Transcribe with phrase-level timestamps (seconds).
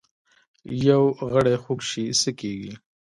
[0.87, 2.73] یو غړی خوږ شي څه کیږي؟